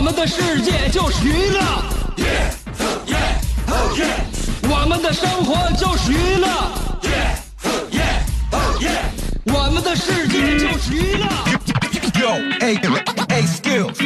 [0.00, 1.60] 我们的世界就是娱乐，
[4.62, 6.48] 我们的生活就是娱乐，
[9.52, 11.26] 我们的世界就是娱乐。
[12.18, 12.78] Yo, hey,
[13.28, 13.98] hey, skills.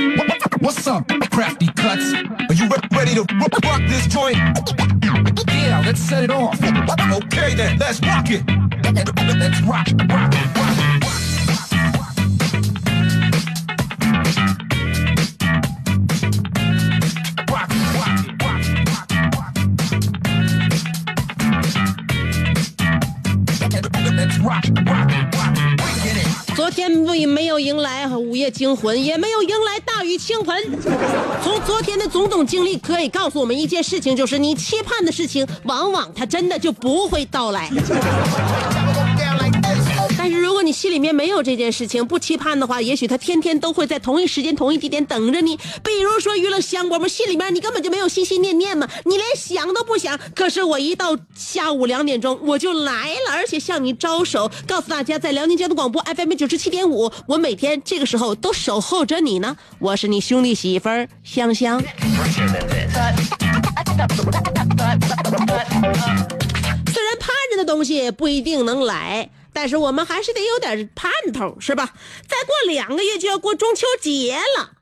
[0.61, 2.13] What's up, crafty cuts?
[2.49, 4.37] Are you ready to rock, rock this joint?
[5.47, 6.59] Yeah, let's set it off.
[6.61, 8.43] Okay then, let's rock it.
[9.39, 10.94] Let's rock, rock, rock.
[26.87, 30.55] 天不没有迎来午夜惊魂，也没有迎来大雨倾盆。
[31.43, 37.71] 从昨天的种种经历，可以告诉我们一件事情，就是你期盼的事情，往往它真的就不会到来。
[40.25, 45.55] 但是如果你心里面没有这件事情，不期盼的话，也许他天天都会在同一时间、同一地点等着你。
[45.55, 50.19] 比如说娱乐香饽饽，心里面你根本就没有心心念念嘛，你连想都不想。
[50.35, 59.55] 可是我一到下午两点钟我就来了，而且向你招手，告诉大家在辽宁交通广播 FM 九十七点五，我每天这个时候都守候着你呢。
[59.79, 61.79] 我是你兄弟媳妇儿香香。
[66.95, 71.95] 虽然盼着的东西不一定能来，但是我们还是得有点盼头，是吧？
[72.29, 74.73] 再过两个月就要过中秋节了，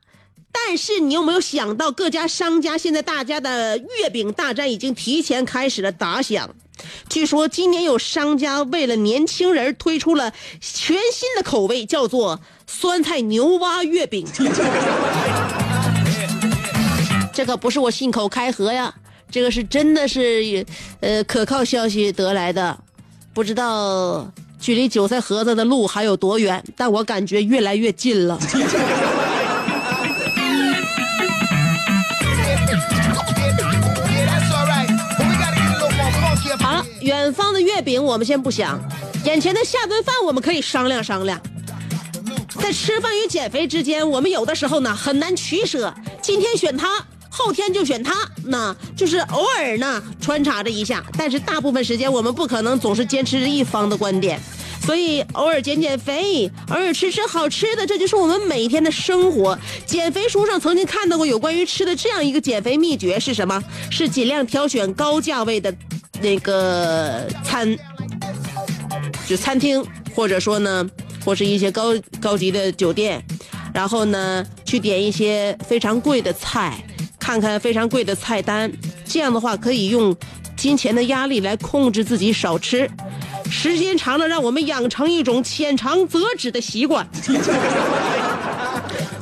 [0.51, 6.55] 但是你有没有想到，各家商家现在大家的月饼大战已经提前开始了打响。
[7.07, 14.27] 据说今年有商家为了年轻人推出了全新的口味，叫做酸菜牛蛙月饼。
[17.31, 18.93] 这可不是我信口开河呀，
[19.31, 20.65] 这个是真的是，
[20.99, 22.77] 呃，可靠消息得来的。
[23.33, 24.31] 不知道
[24.63, 28.39] 距离韭菜盒子的路还有多远，但我感觉越来越近了。
[36.61, 38.79] 好了，远方的月饼我们先不想，
[39.25, 41.37] 眼前的下顿饭我们可以商量商量。
[42.61, 47.05] 在吃饭与减肥之间，我们有的时候呢很难取舍，今天选它，
[47.35, 48.13] 后天就选它，
[48.45, 54.39] 那就是偶尔呢穿插着一下，但是大部分时间我们不可能总是坚持着一方的观点。
[54.85, 59.57] 所以偶尔减减肥，偶尔吃吃好吃的，这就是我们每天的生活。
[59.85, 63.63] 减肥书上曾经看到过有关于吃的这样一个减肥秘诀是什么？
[63.89, 65.73] 是尽量挑选高价位的
[66.21, 67.75] 那个餐，
[69.27, 69.83] 就餐厅，
[70.13, 70.87] 或者说呢，
[71.25, 73.23] 或是一些高高级的酒店，
[73.73, 76.83] 然后呢，去点一些非常贵的菜，
[77.23, 78.69] 看看非常贵的菜单，
[79.05, 80.13] 这样的话可以用
[80.57, 82.89] 金钱的压力来控制自己少吃，
[83.49, 87.07] 时间长了，让我们养成一种浅尝辄止的习惯。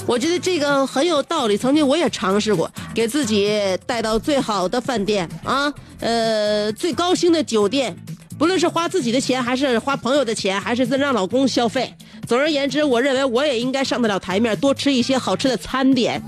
[0.07, 7.95] 我觉得这个很有道理，曾经我也尝试过，给自己带到最好的饭店啊，呃，最高星的酒店，
[8.35, 11.94] 不论是花自己的钱，还是花朋友的钱，还是让老公消费。
[12.28, 16.19] 总而言之，我认为我也应该上得了台面，多吃一些好吃的餐点。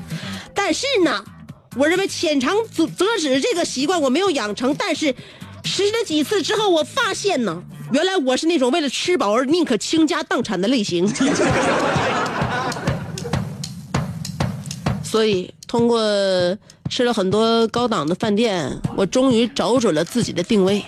[0.53, 1.23] 但是呢，
[1.75, 5.07] 我认为浅尝辄止这个习惯我没有养成，但是
[5.63, 11.07] 实施了几次之后，我发现呢，原来我是那种为了吃饱而宁可倾家荡产的类型。
[15.03, 15.99] 所以通过
[16.89, 20.83] 吃了很多高档的饭店，我终于找准了自己的定位。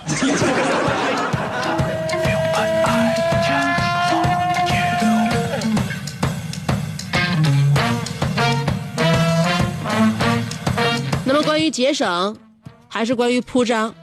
[11.65, 12.37] 于节省，
[12.87, 13.93] 还是关于铺张，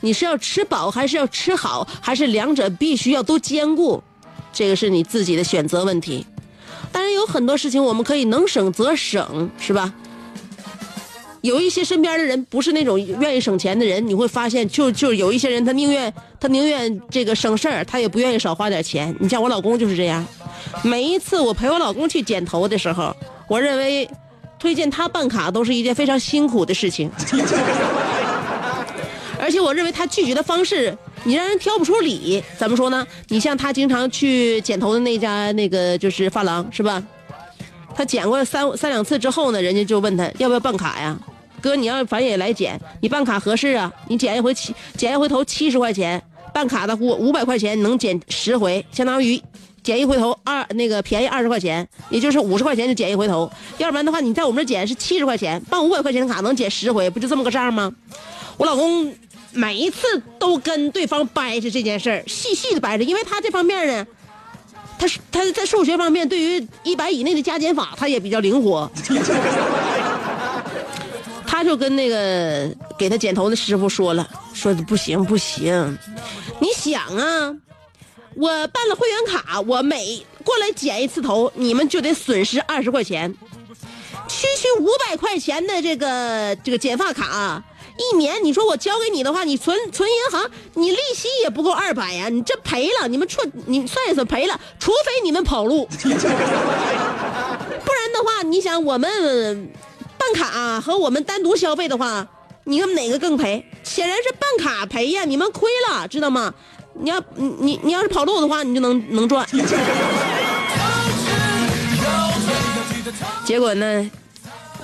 [0.00, 4.00] 你是要吃饱，还是要吃好，还是两者必须要都兼顾？
[4.52, 6.24] 这个是你自己的选择问题。
[6.92, 9.92] 当然有很多事情我们可以能省则省，是吧？
[11.40, 19.14] 有一些身边的人不是那种愿意省钱的人，你会发现就就有一些人他宁愿他宁愿这个省事儿，他也不愿意少花点钱。
[19.18, 20.24] 你像我老公就是这样，
[20.84, 23.16] 每一次我陪我老公去剪头的时候，
[23.48, 24.08] 我认为
[24.60, 27.10] 推荐他办卡都是一件非常辛苦的事情，
[29.40, 30.96] 而且我认为他拒绝的方式。
[31.22, 33.06] 你让人挑不出理，怎么说呢？
[33.28, 37.02] 你像他经常去剪头的那家那个就是发廊是吧？
[37.94, 41.18] 他剪过三三两次之后呢，人家就问他要不要办卡呀？
[41.60, 43.92] 哥，你要反正也来剪，你办卡合适啊？
[44.08, 46.22] 你剪一回七剪一回头七十块钱，
[46.54, 49.38] 办卡的五五百块钱能剪十回，相当于
[49.82, 53.50] 检一回头二那个便宜二十块钱，也就是五十块钱就检一回头。
[53.78, 57.92] 要不然的话，你在我们这检是七十块钱，办五百块钱的卡能检十回，不就这么个账吗？
[58.56, 59.14] 我老公
[59.52, 64.06] 每一次都跟对方掰扯这件事儿，细细的掰扯，因为他这方面呢。
[64.98, 68.90] 他他在数学方面，对于一百以内的加减法，他也比较灵活。
[71.46, 75.98] 他就跟那个给他剪头的师傅说了，说的不行不行，
[76.58, 77.56] 你想啊，
[78.36, 83.34] 我办了会员卡，我每过来剪一次头，你们就得损失二十块钱，
[84.28, 87.62] 区区五百块钱的这个这个剪发卡。
[87.98, 96.22] 一年，你说我交给你的话，你存存银行，你利息也不够二百呀，你这赔了，你们错，你算一算赔了，除非你们跑路， 不然
[98.14, 99.70] 的话，你想我们
[100.16, 102.26] 办卡和我们单独消费的话，
[102.64, 103.66] 你看哪个更赔？
[103.82, 106.54] 显然是办卡赔呀，你们亏了，知道吗？
[107.02, 109.46] 你要你你你要是跑路的话，你就能能赚。
[113.44, 114.10] 结果呢？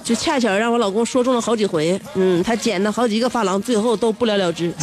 [0.03, 4.73] 就恰巧让我老公说中了好几回，嗯，他剪了好几个发廊，最后都不了了之。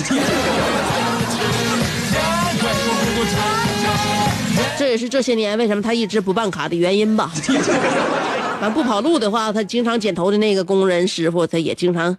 [4.77, 7.31] 这也是这些年为什么他一直不办卡的原因吧。
[8.59, 12.17] 反不跑路的话，他经常剪头的那个工人师傅，他也经常，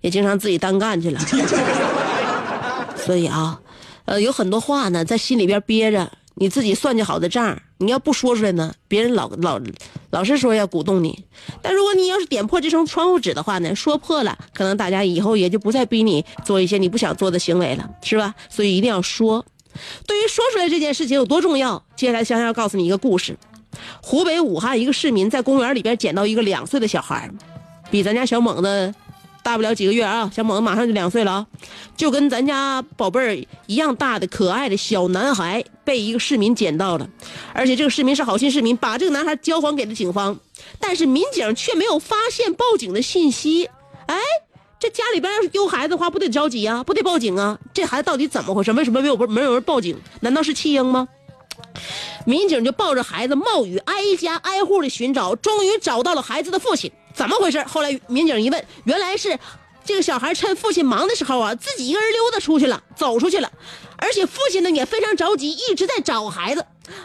[0.00, 1.20] 也经常自己单干去了。
[2.96, 3.56] 所以啊，
[4.12, 6.12] 呃，有很多话呢，在心里边憋着。
[6.34, 9.58] 你自己算计好的账，你要不说出来呢，别人老老
[10.10, 11.24] 老是说要鼓动你。
[11.62, 18.34] 但如果你要是点破这层窗户纸的话呢，说破了，可能大家以后也就不再逼你做一些你不想做的行为了，是吧？
[18.50, 19.46] 所以一定要说。
[20.06, 23.38] 对于说出来这件事情有多重要，接下来香香要告诉你一个故事：
[24.02, 27.30] 湖北武汉一个市民在公园里边捡到一个两岁的小孩，
[27.90, 28.94] 比咱家小猛子。
[29.42, 31.46] 大不了几个月啊，小猛马上就两岁了啊，
[31.96, 37.08] 就跟咱家宝贝儿一样大的可爱的小男孩被一个市民捡到了，
[37.52, 40.38] 而且这个市民是好心市民，把这个男孩交还给了警方，
[40.78, 43.68] 但是民警却没有发现报警的信息。
[44.06, 44.16] 哎，
[44.78, 47.58] 这家里边要是丢孩子的话，不得着急啊，不得报警啊？
[47.74, 48.72] 这孩子到底怎么回事？
[48.72, 49.96] 为什么没有没有人报警？
[50.20, 51.08] 难道是弃婴吗？
[52.24, 56.92] 民警就抱着孩子冒雨挨家挨户的寻找，终于找到了孩子的父亲。
[57.14, 57.62] 怎么回事？
[57.64, 59.38] 后来民警一问，原来是
[59.84, 63.50] 这个小孩趁父亲忙的时候啊，自己一个人溜达出去了，走出去了。
[63.96, 66.64] 而且父亲呢也非常着急，一直在找孩子。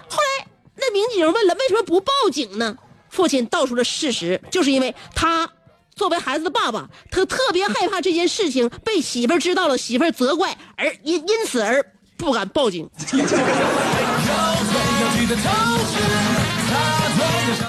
[0.10, 2.78] 后来那民警问了，为什么不报警呢？
[3.10, 5.50] 父亲道出了事实，就是因为他
[5.96, 11.84] 作为孩子的爸爸，他特别害怕这件事情被媳妇儿知道了，媳妇儿责怪，而因因此而
[12.18, 12.90] 不敢报警。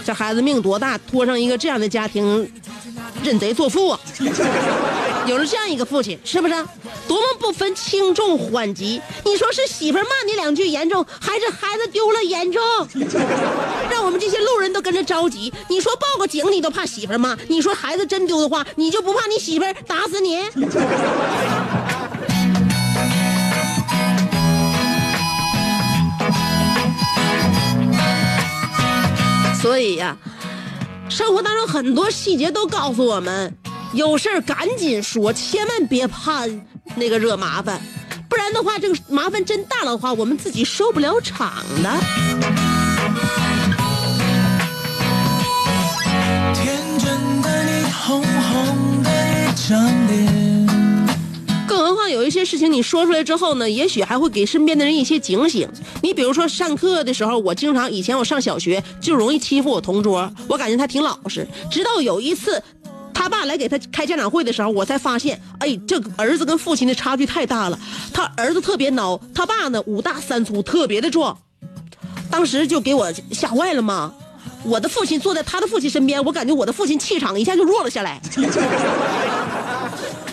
[0.05, 2.51] 这孩子命多大，拖上一个这样的家庭，
[3.23, 4.01] 认贼作父啊！
[5.27, 6.55] 有了这样一个父亲，是不是
[7.07, 9.01] 多么不分轻重缓急？
[9.27, 12.63] 你说是媳妇骂你两句严重，还是孩子丢了严重？
[13.91, 15.53] 让我们这些路人都跟着着急。
[15.69, 20.39] 你说报个警，你都怕媳妇骂；你说孩子真丢的话，你就不怕你媳妇打死你？
[29.69, 30.17] 所以呀，
[31.11, 33.55] 生活当中很多细节都告诉我们，
[33.93, 36.47] 有事儿赶紧说，千万别怕
[36.95, 37.79] 那个惹麻烦，
[38.31, 42.01] 不然的话，这个麻烦真大了的话，我们自己收不了场的。
[46.55, 50.48] 天真的你，红红的一张脸。
[52.09, 55.69] 有一些事情你说出来之后呢，也许还会给身边的人一些警醒。
[56.03, 61.47] 你比如说上课的时候，我经常以前我上小学就容易欺负我同桌，我感觉他挺老实。
[61.71, 62.63] 直到有一次，
[63.13, 67.79] 他爸来给他开家长会的时候，我才发现，哎，这儿子跟父亲的差距太大了。
[68.13, 71.37] 他儿子特别孬，他爸呢五大三粗，特别的壮。
[72.31, 74.13] 当时就给我吓坏了嘛。
[74.65, 78.21] 我的父亲坐在他的父亲身边，我感觉我的父亲气场一下就弱了下来。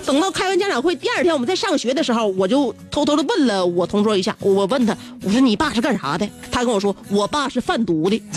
[0.05, 4.35] 等到开完家长会，第二天我们在上学的时候，我就偷偷的问了我同桌一下。
[4.39, 6.29] 我问他，我说你爸是干啥的？
[6.51, 8.21] 他跟我说，我爸是贩毒的。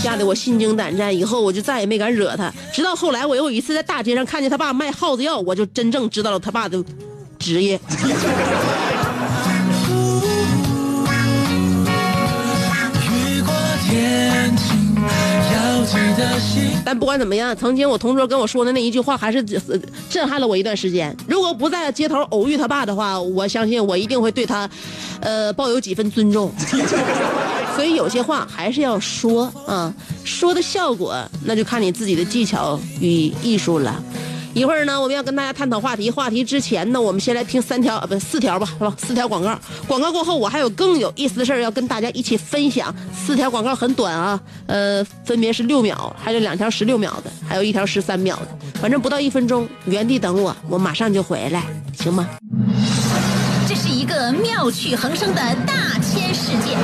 [0.00, 2.52] 吓得我心惊胆战，以后我就再也没敢惹他。
[2.72, 6.82] 直到后来，我有一次在大街上看见他爸卖耗子药，我就真正知道了他爸的
[7.38, 7.80] 职业。
[16.84, 19.42] 但不管怎么样，曾经我同桌跟我说的那一句话，还是
[20.08, 21.14] 震撼了我一段时间。
[21.26, 24.68] 如果不在街头偶遇他爸的话，我相信我一定会对他，
[25.20, 26.52] 呃，抱有几分尊重。
[27.74, 29.92] 所以有些话还是要说啊，
[30.24, 31.14] 说的效果
[31.44, 34.02] 那就看你自己的技巧与艺术了。
[34.56, 36.10] 一会儿呢，我们要跟大家探讨话题。
[36.10, 38.94] 话题之前呢，我们先来听三条，呃，不四条吧，是吧？
[38.96, 39.54] 四条广告。
[39.86, 42.94] 广告过后，我还有更有意思的事儿要跟大家一起分享。
[43.14, 48.48] 四条广告很短啊，呃，分别是六秒，还有两条十六秒的，还有一条十三秒的，
[48.80, 51.62] 反正不到一分钟，原地等我，我马上就回来，
[51.98, 52.26] 行吗？
[53.68, 56.78] 这是一个妙趣横生的大千世界。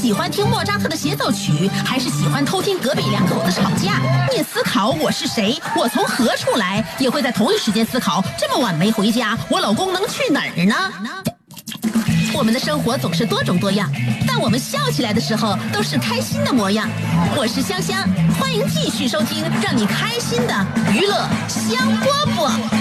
[0.00, 4.00] 喜欢听莫扎特的协奏曲，还是喜欢偷听隔壁两口子吵架，
[4.32, 10.76] 你思考我是谁，我从何处来，也会在同一时间思考这么晚没回家，我老公能去哪儿呢？
[12.32, 13.90] 我们的生活总是多种多样，
[14.24, 16.88] 但我们笑起来的时候都是开心的模样。
[17.36, 22.77] 我是香香，欢迎继续收听让你开心的娱乐香饽饽。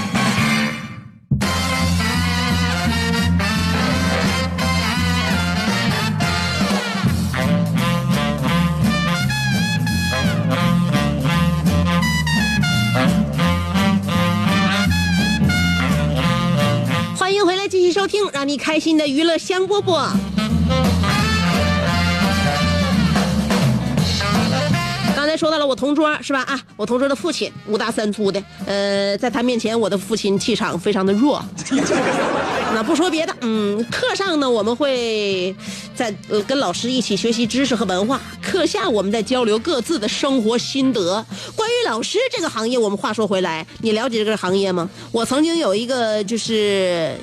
[18.08, 20.10] 听让你开心的娱乐香饽饽。
[25.16, 26.42] 刚才说到了我同桌是吧？
[26.44, 31.44] 啊，我同桌的父亲五大三粗的，呃，在他面前，我的父亲气场非常的弱。
[32.74, 35.54] 那不说别的，嗯，课上呢，我们会
[35.96, 41.26] 在呃跟老师一起学习知识和文化；课下我们在交流各自的生活心得。
[41.56, 44.90] 关于老师这个行业，我们话说回来，你了解这个行业吗？
[45.12, 47.18] 我曾经有一个就是。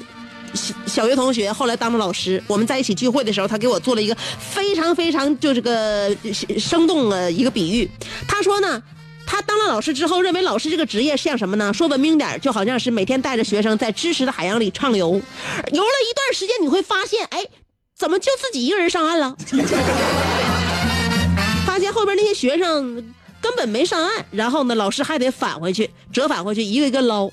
[0.54, 6.16] 小小学同学后来当了老师，我们在一起聚会的时候，他给我做了一个非常非常就这个
[6.58, 7.90] 生动的一个比喻。
[8.26, 8.82] 他说呢，
[9.26, 11.72] 他当了老师之后，认为老师这个职业像什么呢？
[11.74, 17.44] 说文明点，就好像是每天带着学生在知识的海洋里畅游，游了一段时间，你会发现，哎，
[17.98, 19.36] 怎么就自己一个人上岸了？
[21.66, 27.28] 发现后边那些学生根本没上岸，然后呢，老师还得返回去，折返回去，一个一个捞。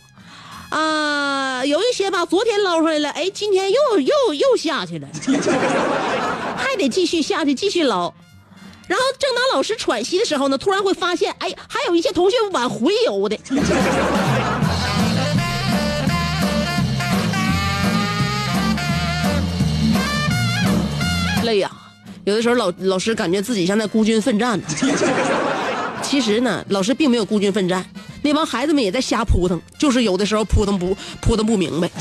[0.72, 5.08] 啊，有一些吧，昨天捞出来了，哎，今天又又又下去了，
[6.56, 8.14] 还得继续下去，继续捞。
[8.88, 13.38] 然后正当老师喘息的时候呢，突然会发现，哎，还有一些同学往回游的。
[21.44, 21.70] 累呀、
[22.24, 24.66] 有的时候老老师感觉自己像在孤军奋战呢。
[26.02, 27.86] 其实呢，老师并没有孤军奋战，
[28.22, 31.90] 那帮孩子们也在瞎扑腾，就是有的时候扑腾不扑腾不明白。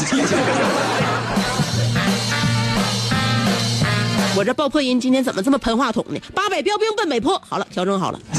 [4.37, 6.19] 我这爆破音今天怎么这么喷话筒呢？
[6.35, 8.21] 八百标兵奔北坡，好了，调整好了。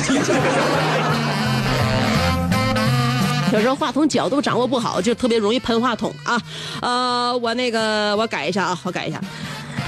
[3.54, 6.42] 有时候话筒角度掌握不好，就特别容易喷话筒啊。
[6.82, 9.22] 呃，我那个我改一下啊，我改一下。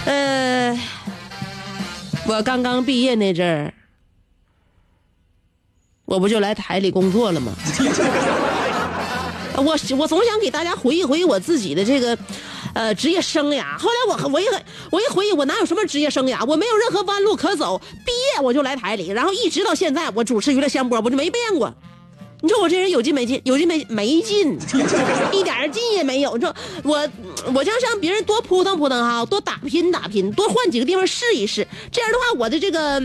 [0.05, 0.77] 呃，
[2.27, 3.73] 我刚刚毕业那阵儿。
[6.13, 7.51] 我不就来台里工作了吗？
[9.57, 12.15] 我我总想给大家回忆回忆我自己的这个，
[12.75, 13.63] 呃，职业生涯。
[13.79, 14.45] 后来我我一
[14.91, 16.45] 我一回忆，我哪有什么职业生涯？
[16.45, 17.81] 我没有任何弯路可走。
[18.05, 21.73] 毕业我就来台里，然后一直到现在，我主持娱乐香饽，我就没变过。
[22.41, 23.41] 你说我这人有劲没劲？
[23.43, 24.55] 有劲没没劲，
[25.33, 26.37] 一点劲也没有。
[26.37, 26.53] 你说
[26.83, 27.09] 我
[27.55, 31.67] 我就让别人多扑腾扑腾哈，多打拼打拼，多换几个地方试一试。
[31.91, 33.01] 这样的话，我的这个。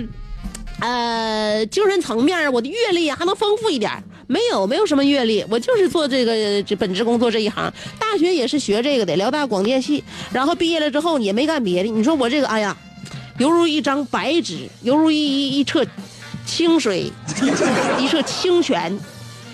[0.80, 3.90] 呃，精神层面，我的阅历还能丰富一点。
[4.28, 7.72] 没有，没有什么阅历，我就是做这个这本职工作这一行。
[7.98, 10.04] 大学也是学这个的，辽大广电系。
[10.32, 11.88] 然后毕业了之后也没干别的。
[11.88, 12.76] 你说我这个，哎呀，
[13.38, 15.84] 犹如一张白纸，犹如一一一澈
[16.46, 17.10] 清水，
[17.98, 18.96] 一澈清泉，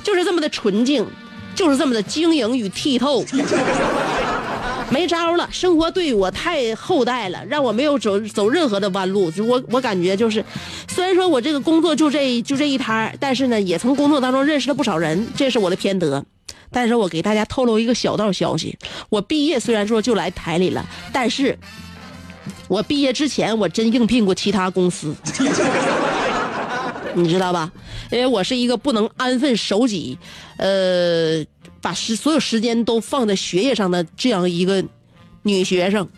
[0.02, 1.06] 就是这么的纯净，
[1.54, 3.24] 就是这么的晶莹与剔透。
[4.90, 9.30] 没招了，生活对我太厚待了，让我没有走走任何的弯路。
[9.30, 10.44] 就我我感觉就是，
[10.88, 16.24] 虽然说我这个工作就这就这一摊但是呢，也从工作当中认识了不少人，这是我的偏德。
[16.70, 21.58] 但是我给大家透露一个小道消息：我毕业虽然说就来台里了，但是
[22.68, 25.14] 我毕业之前我真应聘过其他公司，
[27.14, 27.72] 你知道吧？
[28.10, 30.18] 因为我是一个不能安分守己，
[30.58, 31.44] 呃。
[31.84, 34.82] 把时所有时间都放在学业上的这样一个
[35.42, 36.08] 女学生，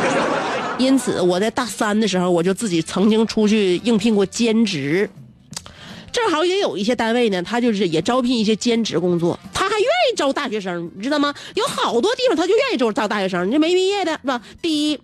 [0.76, 5.08] 因此我在大三的时候，我就自己曾经出去应聘过兼职。
[6.12, 11.34] 正好也有一些单位呢，他就是也招聘一些兼职工作，他还愿意招大学生，你知道吗？
[11.54, 14.42] 有好多地方他就愿意招招大学生，你这没毕业的是吧？
[14.60, 15.00] 第一，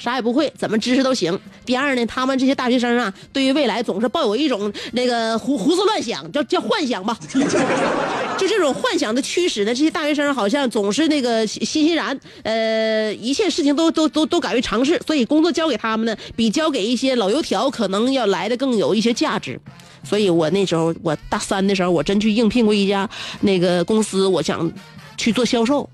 [0.00, 1.38] 啥也不会，怎么知识都行。
[1.66, 7.16] 第二呢，他们这些大学生啊，对于未来总是抱有一种那个胡胡思乱想，叫叫幻想吧。
[8.38, 19.60] 就这种幻想的驱使呢，这些大学生好像总是那个欣欣然，呃，一切事情都都都都敢于尝试，所以工作交给他们呢，比交给一些老油条可能要来的更有一些价值。
[20.02, 23.06] 所以我那时候我大三的时候，我真去应聘过一家
[23.42, 24.72] 那个公司，我想
[25.18, 25.86] 去做销售。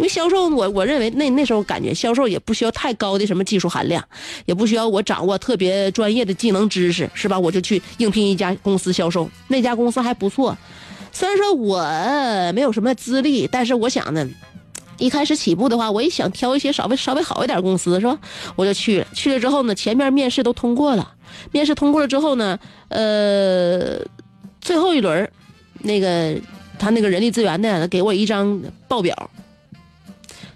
[0.00, 4.02] 因为销售，我我认为那那时候感觉销售也不需要太高的什么技术含量，
[4.46, 7.38] 也不需要我掌握特别专业的技能知识，是吧？
[7.38, 10.56] 我就去应聘一家公司销售，那家公司还不错。
[11.12, 11.82] 虽然说我
[12.54, 14.26] 没有什么资历，但是我想呢，
[14.96, 18.18] 一开始起步的话，我也想挑一些稍微稍微好一点公司，是吧？
[18.56, 21.12] 我就去了，去了之后呢，前面面试都通过了，
[21.52, 23.98] 面试通过了之后呢，呃，
[24.62, 25.30] 最后一轮，
[25.80, 26.34] 那个
[26.78, 29.30] 他那个人力资源的给我一张报表。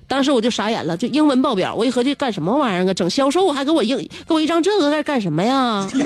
[0.07, 2.95] 当时我就傻眼了，就英文报表，我一合计干什么玩意儿啊？
[2.95, 3.97] 整销售还给我英
[4.29, 5.89] 给我一张这个干干什么呀？
[5.95, 6.03] 你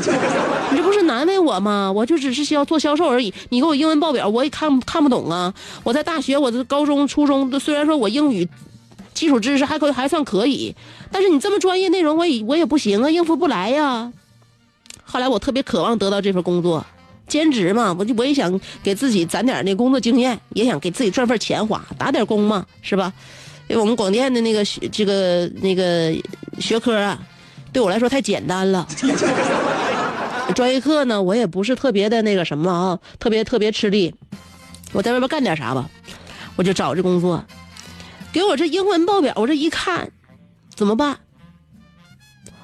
[0.77, 1.91] 这不是难为我吗？
[1.91, 5.53] 我就只是需要做销售而已，你给我英文报表我也看看不懂啊！
[5.83, 8.49] 我在大学，我的高中、初中，虽然说我英语
[9.15, 10.75] 基础知识还可以还算可以，
[11.11, 14.13] 但是你这么专业内容，我也我也不行啊，应付不来呀。
[15.05, 16.87] 后来我特别渴望得到这份工作，
[17.27, 23.13] 兼职嘛，我就我也想给自己攒点那工作经验，也想给自己赚份钱花，打点工嘛，是吧？
[23.69, 26.13] 因为我们广电的那个学这个那个
[26.59, 27.19] 学科啊，
[27.73, 28.87] 对我来说太简单了。
[30.55, 34.15] 专业课呢，我也不是特别的那个什么啊，特别特别吃力。
[34.93, 35.89] 我在外边干点啥吧，
[36.57, 37.45] 我就找这工作。
[38.33, 40.11] 给我这英文报表，我这一看，
[40.75, 41.19] 怎么办？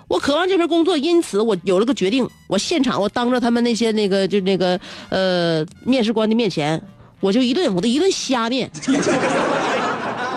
[0.08, 2.26] 我渴望这份工作，因此我有了个决定。
[2.46, 4.80] 我现场，我当着他们那些那个就那个
[5.11, 6.80] 呃面试官的面前，
[7.20, 8.70] 我就一顿我的一顿瞎念。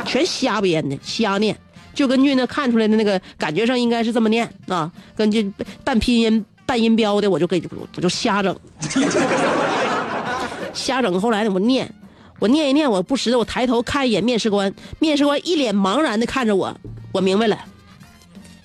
[0.08, 1.56] 全瞎编的，瞎念，
[1.94, 5.52] 就根据那看出来的那个感觉上应该是这么念啊，根据
[5.84, 7.62] 半拼音半音标的，我就给
[7.96, 8.58] 我就瞎整，
[10.74, 11.20] 瞎整。
[11.20, 11.94] 后来，我念，
[12.40, 16.76] 我念一念，我不识的，我抬头看一眼面试官，面试官一脸茫然的看着我，
[17.12, 17.58] 我明白了，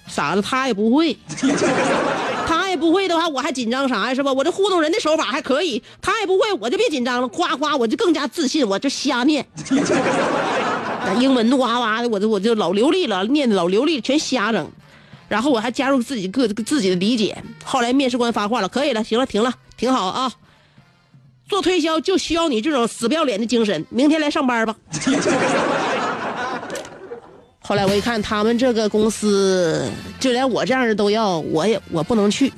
[0.06, 1.16] 傻子他也不会，
[2.46, 4.14] 他也不会的话，我还紧张啥呀？
[4.14, 4.32] 是吧？
[4.32, 9.46] 我这糊弄人的手法还可以，他也不会，我就别紧张了，夸夸，我就更加自信，我就瞎念。
[11.04, 14.70] 那英文哇哇的，我就我就老流利了，念的老流利，全瞎整。
[15.28, 17.36] 然后我还加入自己个自己的理解。
[17.64, 20.30] 后来面试官发话了，可以了，行了，停了，挺好啊。
[21.48, 24.76] 做推销就需要你这种死不要脸的精神，明天来上班吧。
[27.64, 29.88] 后来我一看，他们这个公司
[30.20, 32.52] 就连我这样的都要，我也我不能去。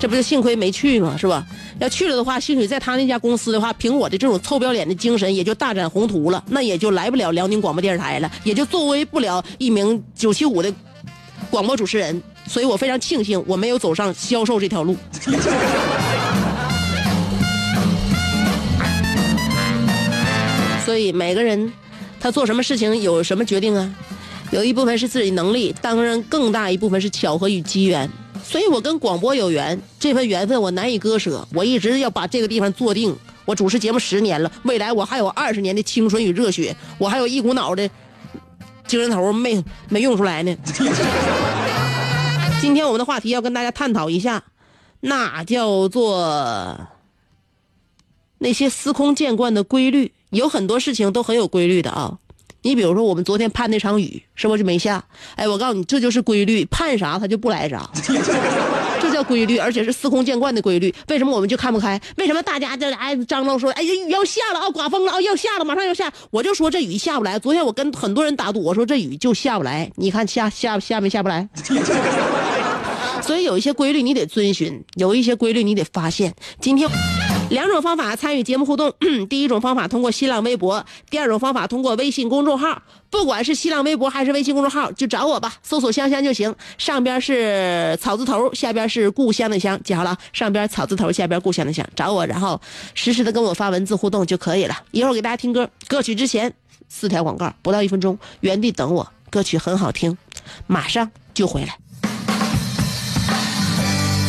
[0.00, 1.14] 这不就幸亏没去吗？
[1.16, 1.46] 是吧？
[1.78, 10.72] 要去了的话，兴许在他那家公司的话，凭我的这种臭不要脸的精神，也就大展宏图了，那也就来不了辽宁广播电视台了，也就作为不了一名九七五的
[11.50, 12.22] 广播主持人。
[12.46, 14.96] 所以我非常庆幸，我没有走上销售这条路。
[20.86, 21.70] 所以每个人，
[22.18, 23.94] 他做什么事情有什么决定啊？
[24.50, 28.10] 有一部分是自己能力，当然更大一部分是巧合与机缘。
[28.44, 31.46] 所以我跟广播有缘，这份缘分我难以割舍。
[31.54, 33.16] 我一直要把这个地方坐定。
[33.44, 37.88] 我主持节目十年了，未来我还有二十年的青春与热血，我还有一股脑的
[38.86, 40.56] 精神头没 没用出来呢。
[42.60, 44.44] 今天我们的话题要跟大家探讨一下，
[45.00, 46.78] 那叫做
[48.38, 50.12] 那些司空见惯的规律。
[50.30, 52.18] 有很多事情都很有规律的啊。
[52.62, 55.02] 你比如说，我们昨天盼那场雨，是不是就没下？
[55.36, 57.90] 哎，我告诉你，这就是规律，盼啥它就不来啥，
[59.00, 60.94] 这叫规律，而且是司空见惯的规律。
[61.08, 62.00] 为什么我们就看不开？
[62.16, 66.12] 为什么大家这哎张罗说，哎呀雨要下了啊，刮风了啊，要下了，马上要下。
[66.30, 67.38] 我就说这雨下不来。
[67.38, 69.90] 昨天我跟很多人打赌，我说这雨就下不来。
[69.96, 71.48] 你看下下下没下不来？
[73.22, 76.34] 所以有一些规律你得遵循，有一些规律你得发现。
[76.60, 76.88] 今天。
[77.50, 78.92] 两种方法参与节目互动，
[79.28, 82.80] 第一种方法通过新浪微博，第二种方法通过微信公众号。
[83.10, 86.54] 不管是新浪微博还是微信公众号，就找我吧，搜索“香香”就行。
[86.78, 92.60] 上边是草字头，下边是故乡的乡，记好了，上边草字头，下边故乡的乡，找我，然后
[92.94, 94.76] 实时的跟我发文字互动就可以了。
[94.92, 96.52] 一会儿给大家听歌，歌曲之前
[96.88, 100.16] 四条广告，不到一分钟，原地等我，歌曲很好听，
[100.68, 101.76] 马上就回来。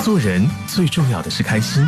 [0.03, 1.87] 做人最重要的是开心，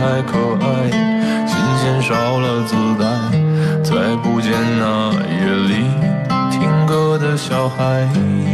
[0.00, 0.88] 太可爱，
[1.46, 3.04] 琴弦少了姿态，
[3.84, 5.84] 再不见那夜里。
[6.50, 8.08] 听歌的小孩，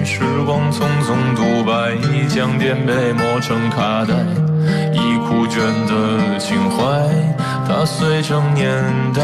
[0.04, 1.96] 时光匆匆独白，
[2.28, 4.14] 将颠沛磨成卡带，
[4.92, 6.84] 已枯卷的情怀，
[7.68, 8.82] 它碎成年
[9.14, 9.22] 代。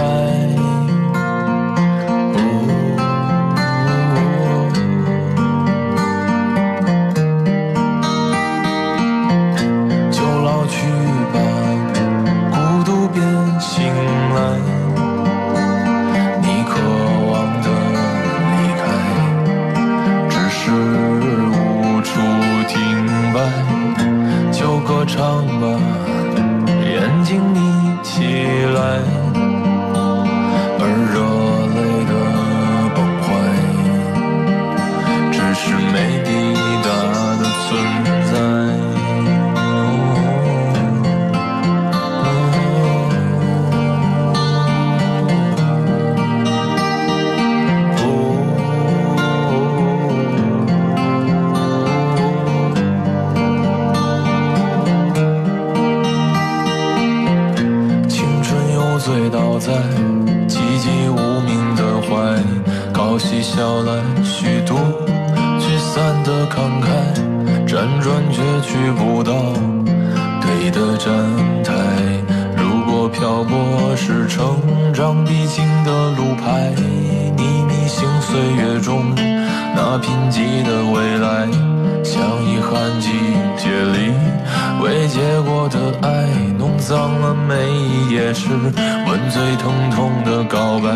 [88.32, 90.88] 是，吻最疼痛的告白。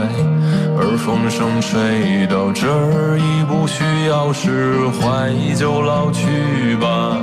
[0.79, 7.17] 而风声吹到这儿，已不需要释怀，就老去吧，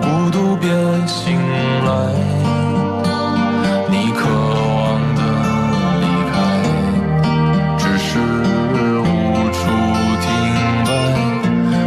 [0.00, 0.70] 孤独别
[1.06, 1.36] 醒
[1.84, 1.90] 来。
[3.90, 4.28] 你渴
[4.76, 5.20] 望的
[6.00, 6.34] 离开，
[7.76, 8.08] 只是
[8.98, 9.04] 无
[9.52, 9.60] 处
[10.24, 10.26] 停
[10.86, 10.88] 摆，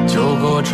[0.06, 0.74] 就歌唱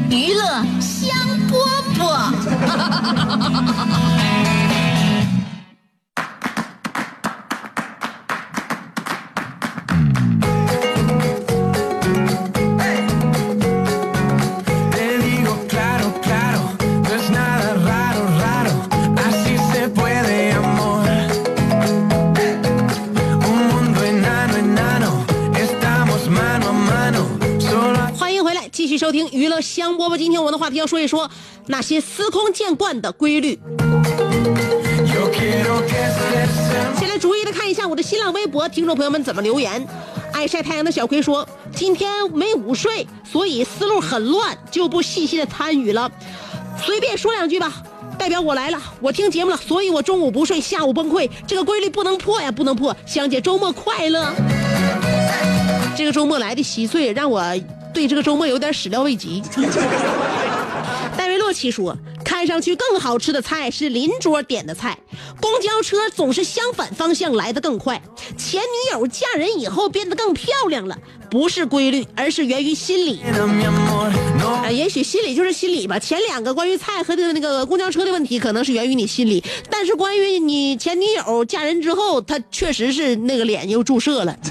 [0.11, 0.43] 娱乐
[0.81, 1.09] 香
[1.47, 1.55] 饽
[1.95, 2.11] 饽。
[29.11, 30.17] 听娱乐香饽饽。
[30.17, 31.29] 今天我们的话题要说一说
[31.67, 33.59] 那些司空见惯的规律。
[36.99, 39.85] 先来逐一的看一下我的新浪微博，听众朋友们怎么留言。
[40.33, 46.09] 爱晒太阳的小葵说：“今天没午睡，所以思路很乱，就不细细的参与了。
[46.83, 47.83] 随便说两句吧，
[48.17, 51.29] 代表我来了，我听节目了，所以我中午不睡，下午崩溃。
[51.45, 52.95] 这个规律不能破呀，不能破。
[53.05, 54.33] 香姐周末快乐。
[55.95, 57.43] 这个周末来的稀碎，让我
[57.93, 59.41] 对这个周末有点始料未及。”
[61.17, 64.97] 戴维洛奇说：“看上去更好吃的菜是邻桌点的菜，
[65.41, 68.01] 公交车总是相反方向来的更快。
[68.37, 70.97] 前女友嫁人以后变得更漂亮了，
[71.29, 73.19] 不是规律，而是源于心理。
[74.63, 75.99] 啊，也许心理就是心理吧。
[75.99, 84.35] 前两个关于菜和那个公交车的问题，可能是源于你心理，但是关于你前女友嫁人之后，她确实是那个脸又注射了。”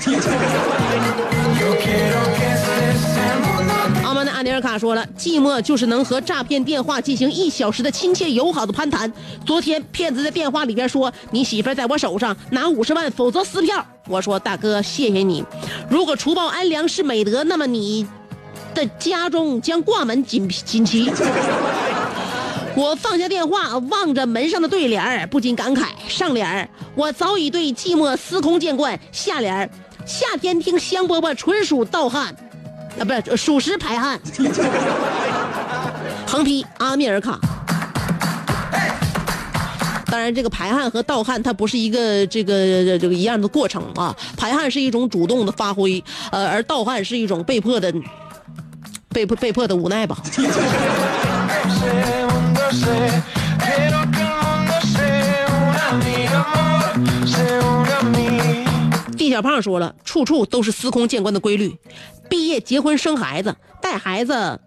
[4.40, 9.12] 澳门的安尼尔卡说了，寂寞就是能和诈骗电话进行一小时的亲切友好的攀谈。
[9.44, 13.85] 昨天骗子在电话里边说，你媳妇在我手上，拿五十万，否则撕票。
[14.09, 15.44] 我说大哥，谢谢你。
[15.90, 18.07] 如果除暴安良是美德，那么你
[18.74, 21.12] 的家中将挂满锦锦旗。
[22.74, 29.70] 我放下电话，望着门上的对联不禁感慨：上联我早已对寂寞司空见惯；下联
[30.07, 32.35] 夏天听香饽饽纯属盗汗。
[32.98, 34.18] 啊，不是，属实排汗。
[36.26, 37.38] 横批阿米尔卡。
[40.07, 44.14] 当然，这个排汗和盗汗它不是一个这个这个一样的过程啊。
[44.37, 47.94] 排汗是一种主动的发挥，呃，而盗汗是一种被迫的、
[49.11, 50.16] 被迫被迫的无奈吧。
[59.31, 61.77] 小胖说了，处处都是司空见惯的规律。
[62.29, 64.61] 毕业、结婚、生孩子、带孩子、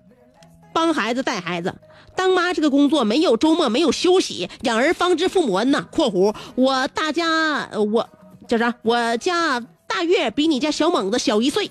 [0.74, 1.76] 帮孩子带孩子，
[2.16, 5.86] 当妈这个工作没有周末，没有休息，养儿方知父母恩呐。
[5.92, 8.10] （括弧我大家我
[8.48, 8.74] 叫啥？
[8.82, 11.70] 我家大月比你家小猛子小一岁。）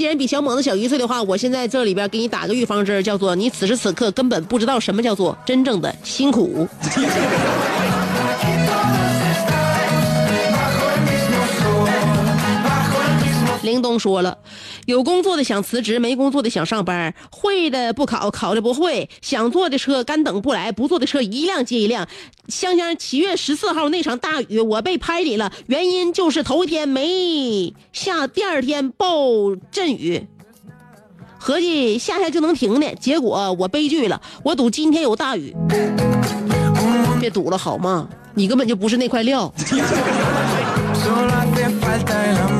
[0.00, 6.66] 既然比小猛子小一岁的话，我现在这里边给你打个预防针，叫做你此时此刻根本不知道什么叫做真正的辛苦。
[13.60, 14.38] 林东说了，
[14.86, 22.08] 有工作的想辞职，没工作的想上班，会的不考，考的不会，想坐的车干等不来，不坐的车一辆接一辆。
[22.48, 30.26] 香香，七月十四号那场大雨，我被拍里了，原因就是头一天没下，第二天暴阵雨，
[31.38, 35.54] 合计下下就能停的，结果我悲剧了，我赌今天有大雨，
[37.20, 38.08] 别赌了好吗？
[38.34, 39.52] 你根本就不是那块料。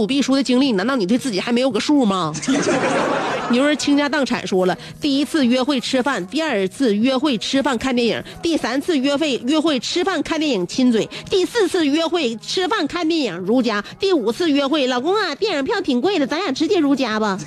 [0.00, 2.32] 赌必输的经历，难道你对自己还没有个数吗？
[3.50, 17.38] 牛儿倾家荡产说了，第一次约会吃饭，第二次约会吃饭看电影，第三次约会约会吃饭看电影亲嘴，第四次约会吃饭看电影如家，第五次约会，老公啊，电影票挺贵的，咱俩直接如家吧。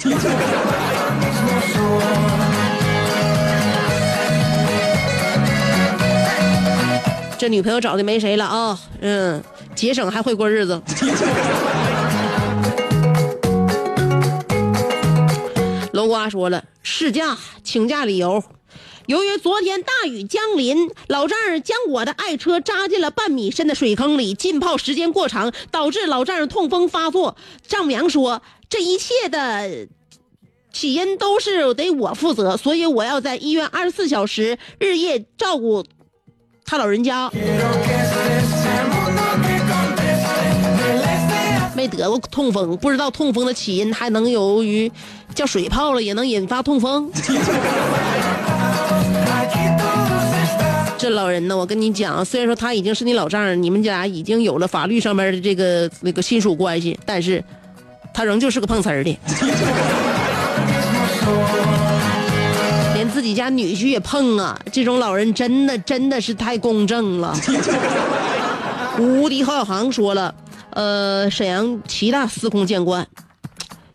[7.39, 9.41] 这女朋友找的没谁了啊，嗯，
[9.73, 10.79] 节省还会过日子。
[16.23, 18.41] 他说了，事假请假理由，
[19.07, 27.35] 由于昨天大雨将临，老丈人将我的爱车扎进了半米深的水坑里，浸泡时间过长，导致老丈人痛风发作。
[27.67, 29.89] 丈母娘说，这一切的
[30.71, 35.83] 起因都是得我负责，所以我要在医院二十四小时日夜照顾
[36.63, 37.29] 他老人家。
[41.83, 44.89] 没得过痛风，不知道痛风的起因还能由于
[45.35, 47.11] 叫水泡了也能引发痛风。
[50.97, 57.43] 这老人呢，我跟你讲，虽然说他已经是你老丈人，你们家已经有了法律上面的这个那个亲属关系，但是
[58.13, 59.19] 他仍旧是个碰瓷儿的，
[62.93, 64.57] 连自己家女婿也碰啊！
[64.71, 67.35] 这种老人真的真的是太公正了。
[68.97, 70.33] 无敌郝小航说了。
[70.73, 73.07] 呃，沈阳七大司空见惯：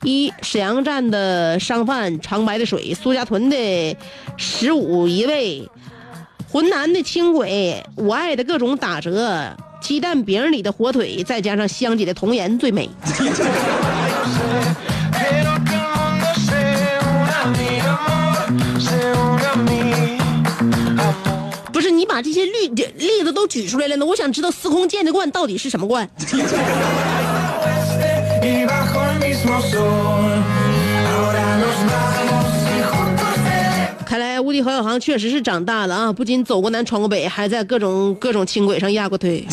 [0.03, 3.97] 一、沈阳站的商贩长白的水，苏家屯的
[4.37, 5.69] 十五一位，
[6.49, 12.89] 浑南的轻轨，我爱的各种打折，鸡蛋饼里的火腿，再加上香姐的童颜最美。
[22.29, 23.49] 这些例例子都。
[23.49, 24.05] 举出来了呢？
[24.05, 26.07] 我想知道司空见的惯到底是什么惯
[34.05, 36.13] 看来无敌何小航确实是长大了啊！
[36.13, 39.47] 不仅走过南闯过北，还在各种各种轻轨上压过腿。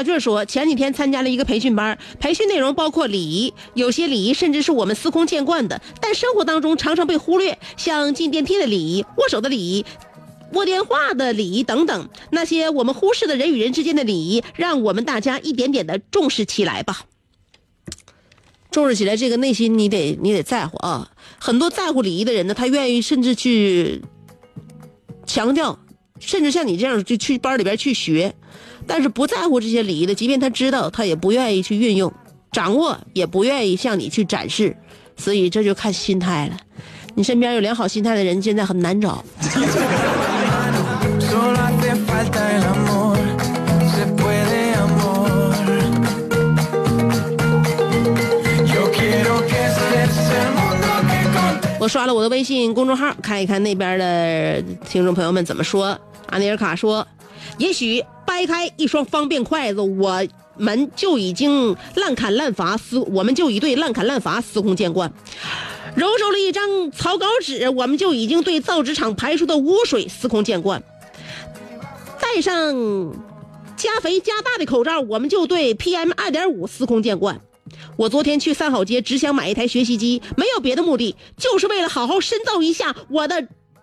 [0.00, 9.84] 小俊说，前几天参加了一个培训班，培训内容包括礼仪，有些礼仪甚至是我们司空见惯的，但生活当中常常被忽略，像进电梯的礼仪、握手的礼仪。
[10.54, 17.04] 拨电话的礼仪等等，那些我们忽视的人与人之间的礼仪，让我们大家一点点的重视起来吧。
[18.70, 21.10] 重视起来，这个内心你得你得在乎啊。
[21.38, 24.00] 很多在乎礼仪的人呢，他愿意甚至去
[25.26, 25.78] 强调，
[26.18, 28.34] 甚至像你这样就去班里边去学，
[28.86, 32.12] 但是不在乎这些礼仪的，即便他知道，他也不愿意去运用、
[32.52, 34.76] 掌握，也不愿意向你去展示。
[35.16, 36.56] 所以这就看心态了。
[37.14, 39.22] 你身边有良好心态的人，现在很难找。
[51.78, 55.98] 我刷了我的微信公众号，看一看那边的听众朋友们怎么说。
[56.28, 57.06] 阿尼尔卡说
[57.58, 65.10] ：“也许掰开一双方便筷子，我们就已经滥砍滥伐，司我们就已对滥砍滥伐司空见惯；
[65.96, 70.80] 揉手了一张草稿纸，我们就已经对造纸厂排出的污水司空见惯；
[72.20, 72.72] 戴上
[73.76, 77.40] 加肥加大的口罩，我们就对 PM 二点五司空见惯。
[77.96, 83.42] 我昨天去三好街，只想买一台学习机，没有别的目的，就是为了好好深造一下我的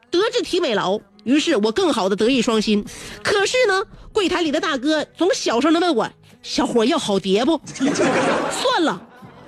[0.09, 1.01] 德智体美劳。
[1.27, 2.83] 于是我更好的德艺双馨。
[3.21, 6.09] 可是呢，柜台里的大哥总小声的问我
[6.41, 7.59] ：“小伙要好碟不？”
[8.49, 9.03] 算了。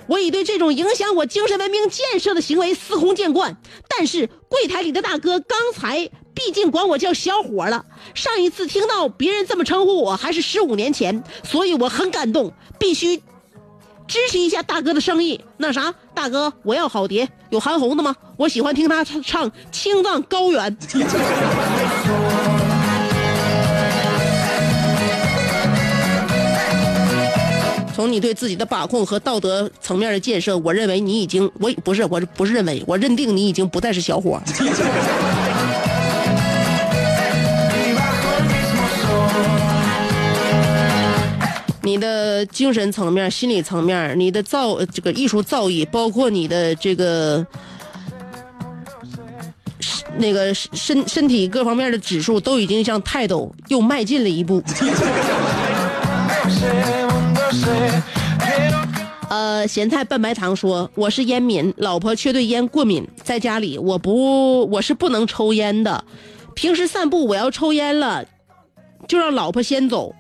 [0.08, 3.56] 我已对这种影响我精神文明建设的行为司空见惯，
[3.88, 7.86] 但是柜台里的大哥刚才毕竟管我叫小伙了。
[8.16, 13.22] 上一次听到别人这么称呼我还是十五年前，所以我很感动，必须
[14.10, 15.40] 支持一下大哥的生意。
[15.58, 18.16] 那啥，大哥，我要好碟，有韩红的吗？
[18.36, 20.76] 我喜欢听他唱《青藏高原》。
[27.96, 34.42] 从你对自己的把控和道德层面的建设，我认为你已经，我不是，我不是认为，我认定你已经不再是小伙。
[41.82, 47.46] 你的精神层面、心理层面、你的造这个艺术造诣，包括你的这个
[50.18, 54.62] 那个身身体各方面的指数，都已经向泰斗又迈进了一步。
[59.30, 66.04] 呃，咸菜拌白糖说：“我是烟民，老婆却对烟过敏，在家里我不我是不能抽烟的。
[66.56, 68.26] 平时散步我要抽烟了，
[69.08, 70.14] 就让老婆先走，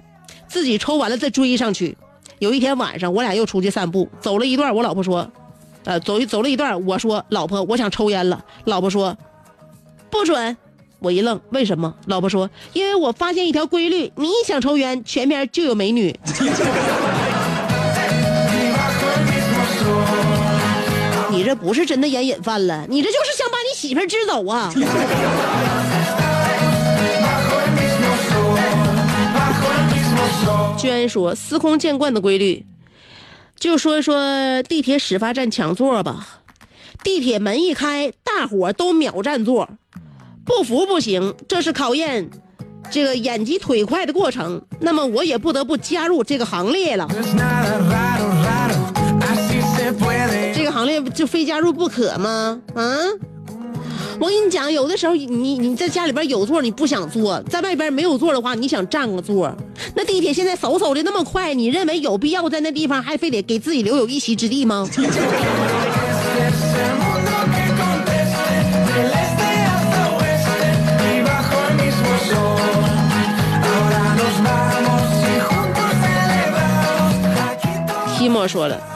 [0.50, 1.96] 自己抽完了再追上去。
[2.40, 5.32] 有一天晚上，我俩又出去散步，走了一段，我老婆说，
[5.86, 8.44] 呃，走一走了一段，我说老婆，我想抽烟了。
[8.66, 9.18] 老婆说，
[10.10, 10.58] 不准。
[11.00, 11.96] 我一愣，为什么？
[12.08, 16.14] 老婆说，因为我发现一条规律，你一想抽烟，前面就有美女。
[21.32, 24.70] 你这不是真的烟瘾犯了，你这就是想把你媳妇支走啊！
[30.80, 32.66] 居然说司空见惯的规律，
[33.60, 36.40] 就说一说地铁始发站抢座吧。
[37.04, 39.70] 地铁门一开，大伙儿都秒占座，
[40.46, 42.30] 不服不行，这是考验
[42.90, 44.62] 这个眼疾腿快的过程。
[44.80, 47.06] 那么我也不得不加入这个行列了。
[50.54, 52.62] 这个行列就非加入不可吗？
[52.76, 52.84] 啊！
[54.22, 59.56] 我跟你讲，有的时候你你在家里边有座你不想坐，在外边没有座的话，你想占个座。
[59.96, 64.86] 那地铁现在嗖嗖的那么快，你认为有必要在那地方还非得给自己留有一席之地吗？
[78.20, 78.89] Timo 说了。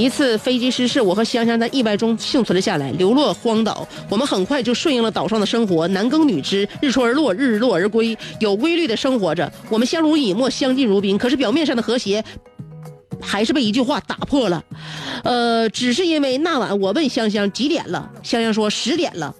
[0.00, 3.86] 一次飞机失事，我和香香在意外中幸存了下来，流落荒岛。
[4.08, 9.52] 我们很快就顺应了岛上的生活，男耕女织，日出而落，日落而归，有规律的生活着。
[9.68, 11.18] 我们相濡以沫，相敬如宾。
[11.18, 12.24] 可是表面上的和谐，
[13.20, 14.64] 还是被一句话打破了。
[15.22, 19.34] 呃，只是因为那晚我问香香几点了，香香说十点了。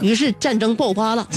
[0.00, 1.28] 于是战争爆发了。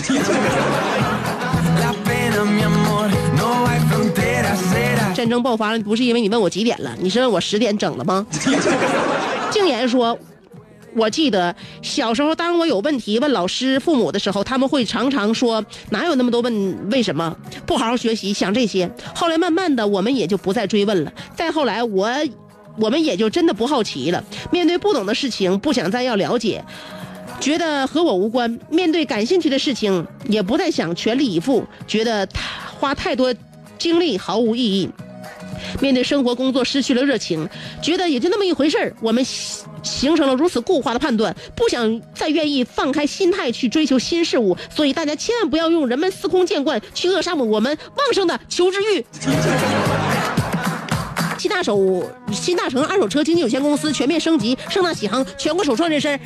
[5.24, 8.28] 战争爆发了，不是因为你问我几点了，你是问我十点整了吗？
[9.50, 10.20] 静言说，
[10.98, 17.34] 我记得小时候，当我有问题问老师、父母的时候，他们会常常说：“哪有那么多问为什么？
[17.66, 21.14] 不好好学习，想这些。”后来慢慢的，我们也就不再追问了。
[21.38, 22.10] 再后来，我
[22.78, 24.22] 我们也就真的不好奇了。
[24.52, 26.62] 面对不懂的事情，不想再要了解，
[27.40, 32.28] 觉得和我无关；面对感兴趣的事情，也不再想全力以赴，觉得
[32.78, 33.34] 花太多
[33.78, 34.90] 精力毫无意义。
[35.80, 37.48] 面对生活工作失去了热情，
[37.82, 38.94] 觉得也就那么一回事儿。
[39.02, 39.24] 我们
[39.84, 44.58] 形成了如此固化的判断，不想再愿意放开心态去追求新事物。
[44.70, 49.06] 所以大家千万不要用人们司空见惯去扼杀我们旺盛的求知欲。
[51.38, 56.20] 新大手新大成二手车经纪有限公司全面升级，盛大启航，全国首创这事儿，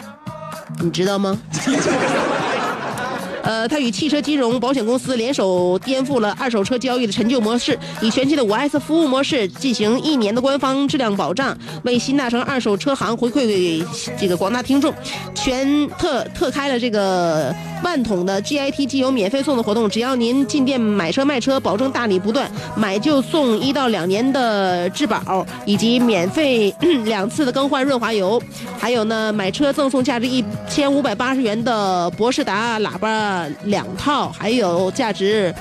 [0.83, 1.39] 你知道吗？
[3.47, 13.81] 呃，他与汽车金融保险公司联手颠覆了二手车交易的陈旧模式，以全新的五 S 服务模式进行一年的官方质量保障，为新大成二手车行回馈给
[14.19, 14.93] 这个广大听众，
[15.33, 26.75] 全特特开了这个万桶的 GIT 机油免费送的活动，只要您进店买车卖车，保证大礼不断，买就送一到两年的质保，以及免费
[27.05, 28.41] 两次的更换润滑油，
[28.77, 35.53] 还有呢，买车赠送价值一千五百八十元的博士达喇叭两套，还有价值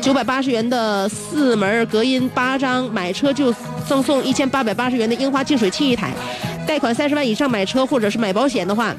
[0.00, 3.52] 九百八十元的四门隔音八张，买车就
[3.86, 6.12] 赠送一千八百八十元的樱花净水器一台，
[6.66, 8.94] 贷款三十万以上买车或者是买保险的话。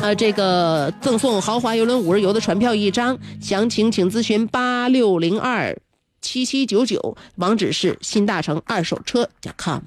[0.00, 5.78] 呃，这个赠送豪华游轮五日游的船票一张，详情请咨询八六零二
[6.20, 9.82] 七七九九，网址是新大成二手车 .com。